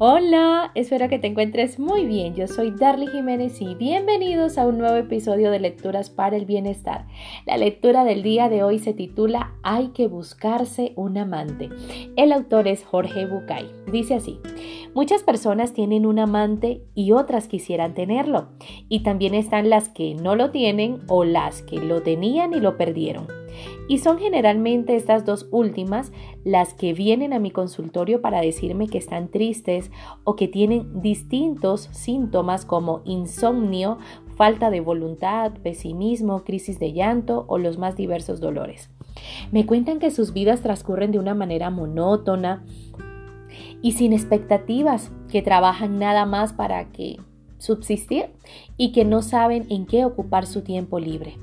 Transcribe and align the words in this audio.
Hola, 0.00 0.70
espero 0.76 1.08
que 1.08 1.18
te 1.18 1.26
encuentres 1.26 1.80
muy 1.80 2.06
bien. 2.06 2.36
Yo 2.36 2.46
soy 2.46 2.70
Darly 2.70 3.08
Jiménez 3.08 3.60
y 3.60 3.74
bienvenidos 3.74 4.56
a 4.56 4.64
un 4.64 4.78
nuevo 4.78 4.94
episodio 4.94 5.50
de 5.50 5.58
Lecturas 5.58 6.08
para 6.08 6.36
el 6.36 6.46
Bienestar. 6.46 7.08
La 7.46 7.56
lectura 7.56 8.04
del 8.04 8.22
día 8.22 8.48
de 8.48 8.62
hoy 8.62 8.78
se 8.78 8.94
titula 8.94 9.54
Hay 9.64 9.88
que 9.88 10.06
buscarse 10.06 10.92
un 10.94 11.18
amante. 11.18 11.68
El 12.14 12.30
autor 12.30 12.68
es 12.68 12.84
Jorge 12.84 13.26
Bucay. 13.26 13.72
Dice 13.90 14.14
así, 14.14 14.38
muchas 14.94 15.24
personas 15.24 15.72
tienen 15.72 16.06
un 16.06 16.20
amante 16.20 16.84
y 16.94 17.10
otras 17.10 17.48
quisieran 17.48 17.94
tenerlo. 17.94 18.50
Y 18.88 19.02
también 19.02 19.34
están 19.34 19.68
las 19.68 19.88
que 19.88 20.14
no 20.14 20.36
lo 20.36 20.52
tienen 20.52 21.00
o 21.08 21.24
las 21.24 21.62
que 21.62 21.78
lo 21.78 22.02
tenían 22.02 22.54
y 22.54 22.60
lo 22.60 22.76
perdieron. 22.76 23.26
Y 23.88 23.98
son 23.98 24.18
generalmente 24.18 24.96
estas 24.96 25.24
dos 25.24 25.48
últimas 25.50 26.12
las 26.44 26.74
que 26.74 26.92
vienen 26.92 27.32
a 27.32 27.38
mi 27.38 27.50
consultorio 27.50 28.20
para 28.20 28.40
decirme 28.40 28.88
que 28.88 28.98
están 28.98 29.28
tristes 29.28 29.90
o 30.24 30.36
que 30.36 30.48
tienen 30.48 31.00
distintos 31.00 31.88
síntomas 31.92 32.64
como 32.64 33.02
insomnio, 33.04 33.98
falta 34.36 34.70
de 34.70 34.80
voluntad, 34.80 35.52
pesimismo, 35.62 36.44
crisis 36.44 36.78
de 36.78 36.92
llanto 36.92 37.44
o 37.48 37.58
los 37.58 37.78
más 37.78 37.96
diversos 37.96 38.40
dolores. 38.40 38.90
Me 39.50 39.66
cuentan 39.66 39.98
que 39.98 40.10
sus 40.10 40.32
vidas 40.32 40.62
transcurren 40.62 41.10
de 41.10 41.18
una 41.18 41.34
manera 41.34 41.70
monótona 41.70 42.64
y 43.82 43.92
sin 43.92 44.12
expectativas, 44.12 45.10
que 45.28 45.42
trabajan 45.42 45.98
nada 45.98 46.26
más 46.26 46.52
para 46.52 46.90
que 46.90 47.16
subsistir 47.58 48.30
y 48.76 48.92
que 48.92 49.04
no 49.04 49.22
saben 49.22 49.66
en 49.70 49.86
qué 49.86 50.04
ocupar 50.04 50.46
su 50.46 50.62
tiempo 50.62 50.98
libre. 50.98 51.36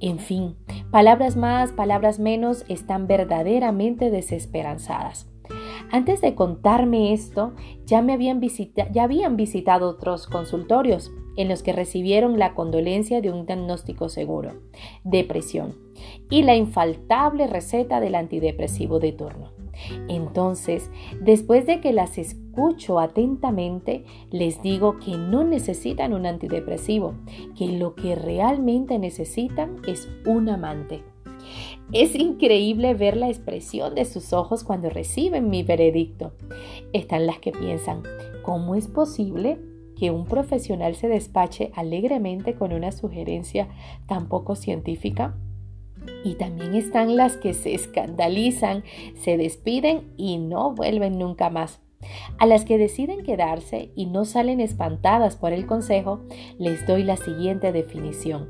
En 0.00 0.18
fin, 0.18 0.56
palabras 0.90 1.36
más, 1.36 1.72
palabras 1.72 2.18
menos 2.18 2.64
están 2.68 3.06
verdaderamente 3.06 4.10
desesperanzadas. 4.10 5.28
Antes 5.90 6.20
de 6.20 6.34
contarme 6.34 7.12
esto, 7.12 7.54
ya 7.86 8.02
me 8.02 8.12
habían, 8.12 8.40
ya 8.92 9.02
habían 9.02 9.36
visitado 9.36 9.88
otros 9.88 10.26
consultorios 10.26 11.10
en 11.36 11.48
los 11.48 11.62
que 11.62 11.72
recibieron 11.72 12.38
la 12.38 12.54
condolencia 12.54 13.20
de 13.20 13.30
un 13.30 13.46
diagnóstico 13.46 14.08
seguro, 14.08 14.60
depresión, 15.04 15.76
y 16.28 16.42
la 16.42 16.56
infaltable 16.56 17.46
receta 17.46 18.00
del 18.00 18.16
antidepresivo 18.16 18.98
de 18.98 19.12
turno. 19.12 19.52
Entonces, 20.08 20.90
después 21.20 21.66
de 21.66 21.80
que 21.80 21.92
las 21.92 22.18
escucho 22.18 22.98
atentamente, 22.98 24.04
les 24.30 24.62
digo 24.62 24.98
que 24.98 25.16
no 25.16 25.44
necesitan 25.44 26.12
un 26.12 26.26
antidepresivo, 26.26 27.14
que 27.56 27.68
lo 27.68 27.94
que 27.94 28.14
realmente 28.14 28.98
necesitan 28.98 29.76
es 29.86 30.08
un 30.26 30.48
amante. 30.48 31.02
Es 31.92 32.14
increíble 32.14 32.94
ver 32.94 33.16
la 33.16 33.28
expresión 33.28 33.94
de 33.94 34.04
sus 34.04 34.32
ojos 34.32 34.64
cuando 34.64 34.90
reciben 34.90 35.48
mi 35.48 35.62
veredicto. 35.62 36.32
Están 36.92 37.26
las 37.26 37.38
que 37.38 37.52
piensan, 37.52 38.02
¿cómo 38.42 38.74
es 38.74 38.88
posible 38.88 39.58
que 39.96 40.10
un 40.10 40.26
profesional 40.26 40.94
se 40.94 41.08
despache 41.08 41.72
alegremente 41.74 42.54
con 42.54 42.72
una 42.72 42.92
sugerencia 42.92 43.68
tan 44.06 44.28
poco 44.28 44.54
científica? 44.54 45.36
Y 46.24 46.34
también 46.34 46.74
están 46.74 47.16
las 47.16 47.36
que 47.36 47.54
se 47.54 47.74
escandalizan, 47.74 48.84
se 49.16 49.36
despiden 49.36 50.12
y 50.16 50.38
no 50.38 50.72
vuelven 50.74 51.18
nunca 51.18 51.50
más. 51.50 51.80
A 52.38 52.46
las 52.46 52.64
que 52.64 52.78
deciden 52.78 53.24
quedarse 53.24 53.90
y 53.96 54.06
no 54.06 54.24
salen 54.24 54.60
espantadas 54.60 55.36
por 55.36 55.52
el 55.52 55.66
consejo, 55.66 56.20
les 56.58 56.86
doy 56.86 57.02
la 57.02 57.16
siguiente 57.16 57.72
definición. 57.72 58.48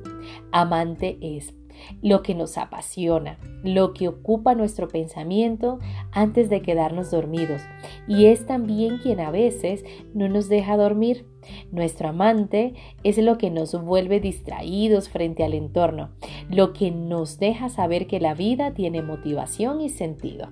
Amante 0.53 1.19
es 1.23 1.55
lo 2.03 2.23
que 2.23 2.35
nos 2.35 2.59
apasiona, 2.59 3.39
lo 3.63 3.93
que 3.93 4.09
ocupa 4.09 4.55
nuestro 4.55 4.89
pensamiento 4.89 5.79
antes 6.13 6.49
de 6.51 6.63
quedarnos 6.63 7.11
dormidos. 7.11 7.63
Y 8.07 8.27
es 8.27 8.47
también 8.47 8.99
quien 8.99 9.21
a 9.21 9.31
veces 9.31 9.85
no 10.15 10.29
nos 10.29 10.49
deja 10.49 10.77
dormir. 10.77 11.27
Nuestro 11.71 12.09
amante 12.09 12.75
es 13.05 13.19
lo 13.19 13.39
que 13.39 13.51
nos 13.51 13.73
vuelve 13.83 14.21
distraídos 14.21 15.09
frente 15.09 15.45
al 15.45 15.55
entorno, 15.55 16.11
lo 16.51 16.73
que 16.73 16.91
nos 16.91 17.39
deja 17.39 17.69
saber 17.69 18.07
que 18.07 18.21
la 18.21 18.35
vida 18.35 18.75
tiene 18.75 19.03
motivación 19.03 19.81
y 19.81 19.89
sentido. 19.89 20.51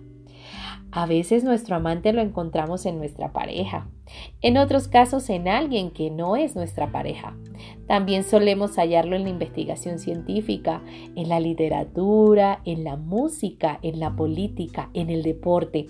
A 0.92 1.06
veces 1.06 1.44
nuestro 1.44 1.76
amante 1.76 2.12
lo 2.12 2.22
encontramos 2.22 2.86
en 2.86 2.98
nuestra 2.98 3.32
pareja, 3.32 3.88
en 4.40 4.56
otros 4.56 4.88
casos 4.88 5.28
en 5.30 5.48
alguien 5.48 5.90
que 5.90 6.10
no 6.10 6.36
es 6.36 6.54
nuestra 6.54 6.90
pareja. 6.90 7.36
También 7.86 8.24
solemos 8.24 8.76
hallarlo 8.76 9.16
en 9.16 9.24
la 9.24 9.30
investigación 9.30 9.98
científica, 9.98 10.82
en 11.14 11.28
la 11.28 11.40
literatura, 11.40 12.60
en 12.64 12.84
la 12.84 12.96
música, 12.96 13.78
en 13.82 14.00
la 14.00 14.14
política, 14.14 14.90
en 14.94 15.10
el 15.10 15.22
deporte, 15.22 15.86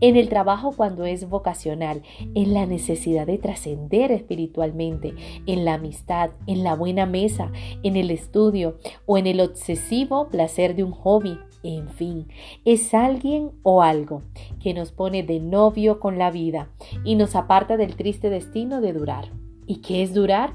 en 0.00 0.16
el 0.16 0.28
trabajo 0.28 0.72
cuando 0.76 1.04
es 1.04 1.28
vocacional, 1.28 2.02
en 2.34 2.52
la 2.52 2.66
necesidad 2.66 3.26
de 3.26 3.38
trascender 3.38 4.12
espiritualmente, 4.12 5.14
en 5.46 5.64
la 5.64 5.74
amistad, 5.74 6.30
en 6.46 6.64
la 6.64 6.74
buena 6.74 7.06
mesa, 7.06 7.50
en 7.82 7.96
el 7.96 8.10
estudio 8.10 8.78
o 9.06 9.16
en 9.16 9.26
el 9.26 9.40
obsesivo 9.40 10.28
placer 10.28 10.74
de 10.74 10.84
un 10.84 10.92
hobby 10.92 11.38
en 11.62 11.88
fin, 11.88 12.28
es 12.64 12.94
alguien 12.94 13.52
o 13.62 13.82
algo 13.82 14.22
que 14.62 14.74
nos 14.74 14.92
pone 14.92 15.22
de 15.22 15.40
novio 15.40 16.00
con 16.00 16.18
la 16.18 16.30
vida 16.30 16.70
y 17.04 17.14
nos 17.14 17.36
aparta 17.36 17.76
del 17.76 17.96
triste 17.96 18.30
destino 18.30 18.80
de 18.80 18.92
durar. 18.92 19.30
¿Y 19.66 19.76
qué 19.82 20.02
es 20.02 20.14
durar? 20.14 20.54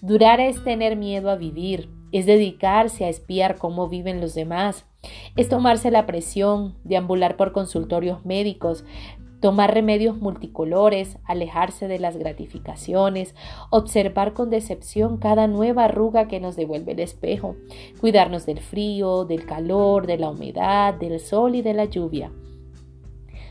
Durar 0.00 0.40
es 0.40 0.62
tener 0.62 0.96
miedo 0.96 1.30
a 1.30 1.36
vivir, 1.36 1.88
es 2.12 2.26
dedicarse 2.26 3.04
a 3.04 3.08
espiar 3.08 3.56
cómo 3.56 3.88
viven 3.88 4.20
los 4.20 4.34
demás, 4.34 4.86
es 5.36 5.48
tomarse 5.48 5.90
la 5.90 6.06
presión, 6.06 6.74
deambular 6.84 7.36
por 7.36 7.52
consultorios 7.52 8.24
médicos, 8.24 8.84
tomar 9.44 9.74
remedios 9.74 10.16
multicolores, 10.16 11.18
alejarse 11.22 11.86
de 11.86 11.98
las 11.98 12.16
gratificaciones, 12.16 13.34
observar 13.68 14.32
con 14.32 14.48
decepción 14.48 15.18
cada 15.18 15.48
nueva 15.48 15.84
arruga 15.84 16.28
que 16.28 16.40
nos 16.40 16.56
devuelve 16.56 16.92
el 16.92 17.00
espejo, 17.00 17.54
cuidarnos 18.00 18.46
del 18.46 18.60
frío, 18.60 19.26
del 19.26 19.44
calor, 19.44 20.06
de 20.06 20.16
la 20.16 20.30
humedad, 20.30 20.94
del 20.94 21.20
sol 21.20 21.56
y 21.56 21.60
de 21.60 21.74
la 21.74 21.84
lluvia. 21.84 22.32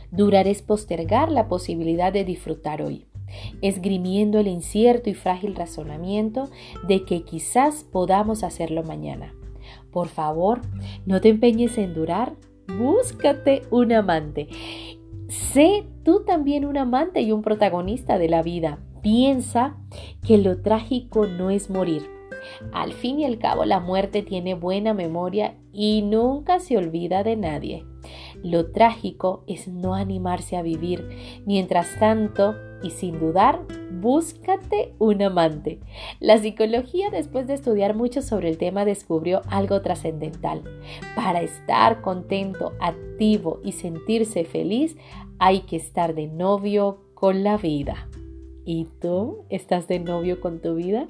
Durar 0.09 0.47
es 0.47 0.63
postergar 0.63 1.31
la 1.31 1.47
posibilidad 1.47 2.11
de 2.11 2.25
disfrutar 2.25 2.81
hoy, 2.81 3.05
esgrimiendo 3.61 4.39
el 4.39 4.47
incierto 4.47 5.11
y 5.11 5.13
frágil 5.13 5.53
razonamiento 5.53 6.49
de 6.87 7.05
que 7.05 7.21
quizás 7.21 7.83
podamos 7.83 8.43
hacerlo 8.43 8.81
mañana. 8.81 9.35
Por 9.91 10.07
favor, 10.07 10.61
no 11.05 11.21
te 11.21 11.29
empeñes 11.29 11.77
en 11.77 11.93
durar, 11.93 12.33
búscate 12.79 13.61
un 13.69 13.93
amante 13.93 14.47
Sé 15.27 15.85
tú 16.03 16.23
también 16.25 16.65
un 16.65 16.77
amante 16.77 17.21
y 17.21 17.31
un 17.31 17.41
protagonista 17.41 18.17
de 18.17 18.29
la 18.29 18.43
vida. 18.43 18.79
Piensa 19.01 19.77
que 20.25 20.37
lo 20.37 20.61
trágico 20.61 21.27
no 21.27 21.49
es 21.49 21.69
morir. 21.69 22.03
Al 22.71 22.93
fin 22.93 23.19
y 23.19 23.25
al 23.25 23.37
cabo 23.37 23.65
la 23.65 23.79
muerte 23.79 24.23
tiene 24.23 24.53
buena 24.53 24.93
memoria 24.93 25.55
y 25.71 26.01
nunca 26.01 26.59
se 26.59 26.77
olvida 26.77 27.23
de 27.23 27.35
nadie. 27.35 27.85
Lo 28.43 28.71
trágico 28.71 29.43
es 29.47 29.67
no 29.67 29.95
animarse 29.95 30.57
a 30.57 30.61
vivir. 30.61 31.07
Mientras 31.45 31.97
tanto, 31.99 32.55
y 32.83 32.91
sin 32.91 33.17
dudar, 33.17 33.61
búscate 34.01 34.93
un 34.99 35.21
amante. 35.21 35.79
La 36.19 36.37
psicología, 36.37 37.09
después 37.09 37.47
de 37.47 37.53
estudiar 37.53 37.95
mucho 37.95 38.21
sobre 38.21 38.49
el 38.49 38.57
tema, 38.57 38.85
descubrió 38.85 39.41
algo 39.49 39.81
trascendental. 39.81 40.63
Para 41.15 41.41
estar 41.41 42.01
contento, 42.01 42.73
activo 42.79 43.61
y 43.63 43.71
sentirse 43.71 44.43
feliz, 44.43 44.97
hay 45.39 45.61
que 45.61 45.77
estar 45.77 46.13
de 46.13 46.27
novio 46.27 46.99
con 47.13 47.43
la 47.43 47.57
vida. 47.57 48.09
¿Y 48.65 48.87
tú 49.01 49.43
estás 49.49 49.87
de 49.87 49.99
novio 49.99 50.39
con 50.39 50.59
tu 50.59 50.75
vida? 50.75 51.05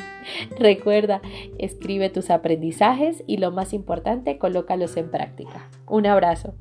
Recuerda, 0.58 1.22
escribe 1.58 2.10
tus 2.10 2.30
aprendizajes 2.30 3.24
y 3.28 3.38
lo 3.38 3.52
más 3.52 3.74
importante, 3.74 4.38
colócalos 4.38 4.98
en 4.98 5.12
práctica. 5.12 5.70
Un 5.88 6.08
abrazo. 6.08 6.56